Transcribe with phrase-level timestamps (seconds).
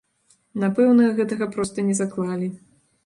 [0.63, 2.47] Напэўна, гэтага проста не заклалі.